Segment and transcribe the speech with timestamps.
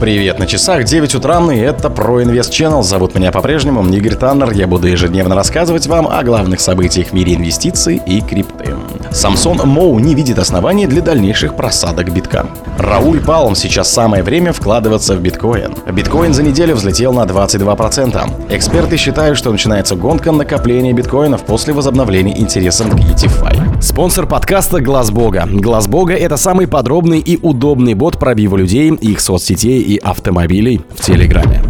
[0.00, 2.82] Привет, на часах 9 утра, и это ProInvest Channel.
[2.82, 4.50] Зовут меня по-прежнему Игорь Таннер.
[4.50, 8.74] Я буду ежедневно рассказывать вам о главных событиях в мире инвестиций и крипты.
[9.14, 12.46] Самсон Моу не видит оснований для дальнейших просадок битка.
[12.78, 15.72] Рауль Палм сейчас самое время вкладываться в биткоин.
[15.92, 18.50] Биткоин за неделю взлетел на 22%.
[18.50, 23.80] Эксперты считают, что начинается гонка накопления биткоинов после возобновления интереса к ETFI.
[23.80, 25.46] Спонсор подкаста Глаз Бога.
[25.48, 31.00] Глаз Бога это самый подробный и удобный бот пробива людей, их соцсетей и автомобилей в
[31.00, 31.62] Телеграме.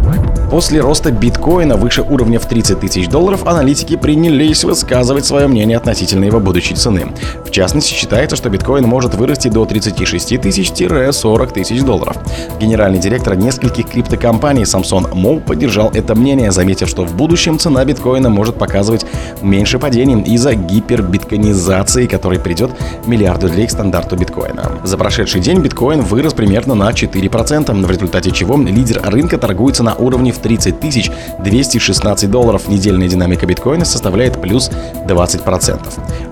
[0.49, 6.25] После роста биткоина выше уровня в 30 тысяч долларов аналитики принялись высказывать свое мнение относительно
[6.25, 7.07] его будущей цены.
[7.43, 12.17] В частности, считается, что биткоин может вырасти до 36 тысяч-40 тысяч долларов.
[12.59, 18.29] Генеральный директор нескольких криптокомпаний Самсон Моу поддержал это мнение, заметив, что в будущем цена биткоина
[18.29, 19.05] может показывать
[19.41, 22.71] меньше падений из-за гипербитконизации, который придет
[23.07, 24.71] миллиарду людей к стандарту биткоина.
[24.83, 29.95] За прошедший день биткоин вырос примерно на 4%, в результате чего лидер рынка торгуется на
[29.95, 32.67] уровне в 30 тысяч 216 долларов.
[32.67, 34.69] Недельная динамика биткоина составляет плюс
[35.07, 35.79] 20%.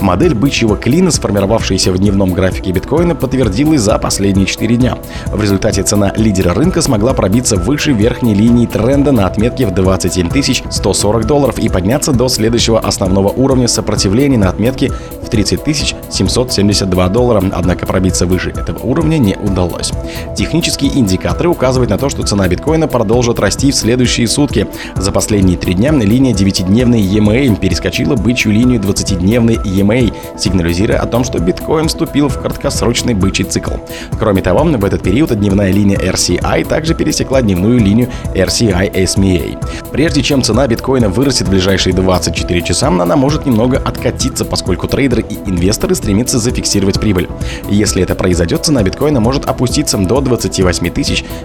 [0.01, 4.97] Модель бычьего клина, сформировавшаяся в дневном графике биткоина, подтвердилась за последние 4 дня.
[5.27, 10.29] В результате цена лидера рынка смогла пробиться выше верхней линии тренда на отметке в 27
[10.69, 14.91] 140 долларов и подняться до следующего основного уровня сопротивления на отметке
[15.33, 19.91] 30 772 доллара, однако пробиться выше этого уровня не удалось.
[20.37, 24.67] Технические индикаторы указывают на то, что цена биткоина продолжит расти в следующие сутки.
[24.95, 31.23] За последние три дня линия 9-дневной EMA перескочила бычью линию 20-дневной EMA, сигнализируя о том,
[31.23, 33.71] что биткоин вступил в краткосрочный бычий цикл.
[34.19, 39.57] Кроме того, в этот период дневная линия RCI также пересекла дневную линию RCI SMA.
[39.94, 45.22] Прежде чем цена биткоина вырастет в ближайшие 24 часа, она может немного откатиться, поскольку трейдеры
[45.22, 47.30] и инвесторы стремятся зафиксировать прибыль.
[47.69, 50.91] Если это произойдет, цена биткоина может опуститься до 28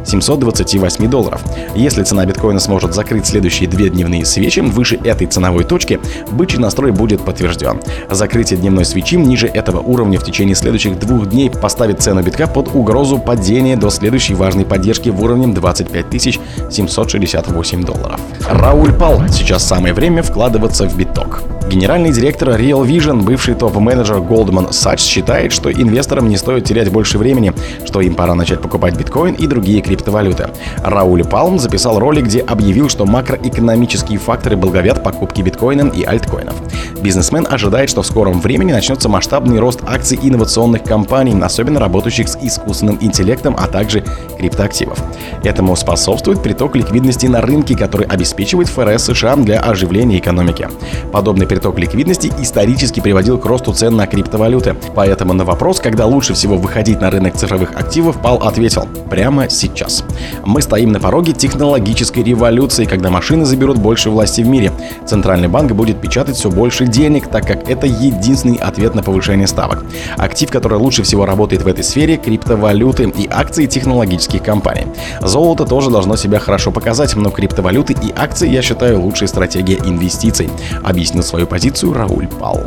[0.06, 1.42] 728 долларов.
[1.74, 6.90] Если цена биткоина сможет закрыть следующие две дневные свечи выше этой ценовой точки, бычий настрой
[6.90, 7.82] будет подтвержден.
[8.10, 12.74] Закрытие дневной свечи ниже этого уровня в течение следующих двух дней поставит цену битка под
[12.74, 16.40] угрозу падения до следующей важной поддержки в уровне 25
[16.70, 18.18] 768 долларов.
[18.48, 19.22] Рауль Пал.
[19.28, 21.42] Сейчас самое время вкладываться в биток.
[21.68, 27.18] Генеральный директор Real Vision, бывший топ-менеджер Goldman Sachs, считает, что инвесторам не стоит терять больше
[27.18, 27.52] времени,
[27.84, 30.48] что им пора начать покупать биткоин и другие криптовалюты.
[30.82, 36.54] Рауль Палм записал ролик, где объявил, что макроэкономические факторы благовят покупки биткоина и альткоинов.
[37.02, 42.38] Бизнесмен ожидает, что в скором времени начнется масштабный рост акций инновационных компаний, особенно работающих с
[42.40, 44.02] искусственным интеллектом, а также
[44.38, 44.98] криптоактивов.
[45.44, 50.66] Этому способствует приток ликвидности на рынке, который обеспечивает ФРС США для оживления экономики.
[51.12, 54.76] Подобный приток ликвидности исторически приводил к росту цен на криптовалюты.
[54.94, 60.04] Поэтому на вопрос, когда лучше всего выходить на рынок цифровых активов, Пал ответил– прямо сейчас.
[60.44, 64.70] Мы стоим на пороге технологической революции, когда машины заберут больше власти в мире.
[65.04, 69.84] Центральный банк будет печатать все больше денег, так как это единственный ответ на повышение ставок.
[70.16, 74.86] Актив, который лучше всего работает в этой сфере– криптовалюты и акции технологических компаний.
[75.20, 80.50] Золото тоже должно себя хорошо показать, но криптовалюты и акции я считаю лучшей стратегией инвестиций,
[80.84, 82.60] объяснил свою позицию Рауль Пал.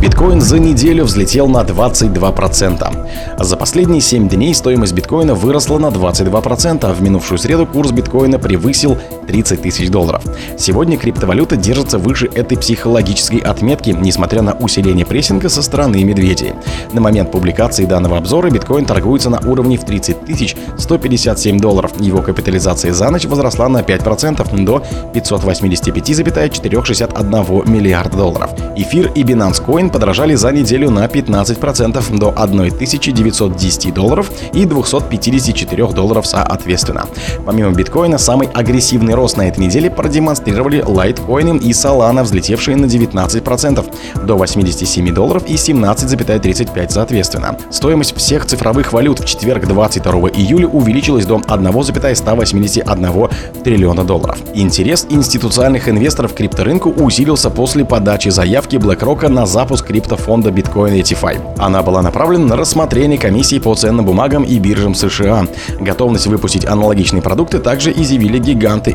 [0.00, 3.38] Биткоин за неделю взлетел на 22%.
[3.38, 8.38] За последние 7 дней стоимость биткоина выросла на 22%, а в минувшую среду курс биткоина
[8.38, 8.96] превысил
[9.26, 10.22] 30 тысяч долларов.
[10.56, 16.54] Сегодня криптовалюта держится выше этой психологической отметки, несмотря на усиление прессинга со стороны медведей.
[16.94, 21.92] На момент публикации данного обзора биткоин торгуется на уровне в 30 тысяч 157 долларов.
[22.00, 24.82] Его капитализация за ночь возросла на 5% до
[25.12, 28.52] 585,461 миллиарда долларов.
[28.76, 36.26] Эфир и Binance Coin подорожали за неделю на 15% до 1910 долларов и 254 долларов
[36.26, 37.06] соответственно.
[37.44, 44.24] Помимо биткоина, самый агрессивный рост на этой неделе продемонстрировали лайткоины и Solana, взлетевшие на 19%
[44.24, 47.56] до 87 долларов и 17,35 соответственно.
[47.70, 53.28] Стоимость всех цифровых валют в четверг 22 июля увеличилась до 1,181
[53.64, 54.38] триллиона долларов.
[54.54, 61.56] Интерес институциональных инвесторов к крипторынку усилился после подачи заявки BlackRock на запуск криптофонда Bitcoin ETFi.
[61.58, 65.46] Она была направлена на рассмотрение комиссии по ценным бумагам и биржам США.
[65.80, 68.90] Готовность выпустить аналогичные продукты также изъявили гиганты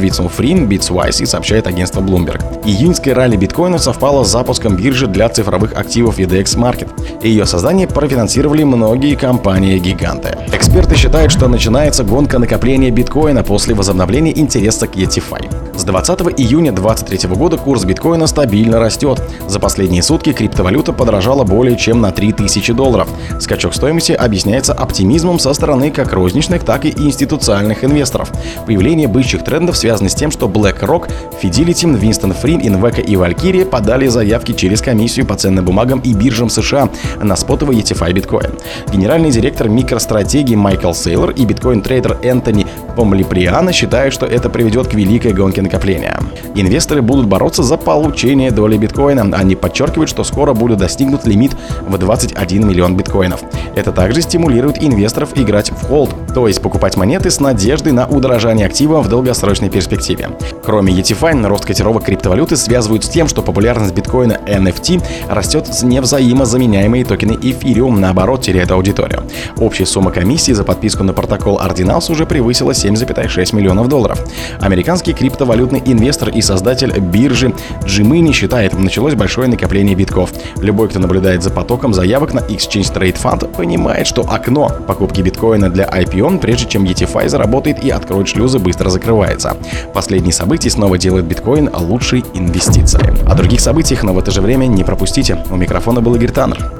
[0.00, 2.42] Vitson Free, Bitswise и сообщает агентство Bloomberg.
[2.64, 6.88] Июньское ралли биткоина совпало с запуском биржи для цифровых активов EDX Market.
[7.22, 10.38] Ее создание профинансировали многие компании-гиганты.
[10.52, 15.69] Эксперты считают, что начинается гонка накопления биткоина после возобновления интереса к ETFi.
[15.80, 19.22] С 20 июня 2023 года курс биткоина стабильно растет.
[19.48, 23.08] За последние сутки криптовалюта подорожала более чем на 3000 долларов.
[23.40, 28.30] Скачок стоимости объясняется оптимизмом со стороны как розничных, так и институциональных инвесторов.
[28.66, 31.10] Появление бычьих трендов связано с тем, что BlackRock,
[31.42, 36.50] Fidelity, Winston Free, Invega и Valkyrie подали заявки через комиссию по ценным бумагам и биржам
[36.50, 36.90] США
[37.22, 38.52] на спотовый ETFI биткоин.
[38.92, 42.66] Генеральный директор микростратегии Майкл Сейлор и биткоин-трейдер Энтони
[42.96, 46.18] Помлиприана считают, что это приведет к великой гонке накопления.
[46.54, 49.36] Инвесторы будут бороться за получение доли биткоина.
[49.36, 51.52] Они подчеркивают, что скоро будет достигнут лимит
[51.86, 53.40] в 21 миллион биткоинов.
[53.74, 58.66] Это также стимулирует инвесторов играть в холд, то есть покупать монеты с надеждой на удорожание
[58.66, 60.30] актива в долгосрочной перспективе.
[60.64, 67.04] Кроме ETFI, рост котировок криптовалюты связывают с тем, что популярность биткоина NFT растет с невзаимозаменяемые
[67.04, 69.22] токены Ethereum, наоборот, теряет аудиторию.
[69.58, 74.20] Общая сумма комиссии за подписку на протокол Ordinals уже превысила 7,6 миллионов долларов.
[74.60, 77.52] Американский криптовалютный инвестор и создатель биржи
[77.84, 80.30] Джимини считает, началось большое накопление битков.
[80.56, 85.70] Любой, кто наблюдает за потоком заявок на Exchange Trade Fund, понимает, что окно покупки биткоина
[85.70, 89.56] для IPO, прежде чем ETFI заработает и откроет шлюзы, быстро закрывается.
[89.94, 93.10] Последние события снова делают биткоин лучшей инвестицией.
[93.26, 95.38] О других событиях, но в это же время не пропустите.
[95.50, 96.72] У микрофона был Игорь Таннер.